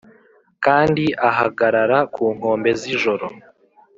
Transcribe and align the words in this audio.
kandi 0.65 1.05
ahagarara 1.29 1.99
ku 2.13 2.23
nkombe 2.35 2.69
z'ijoro 2.79 3.25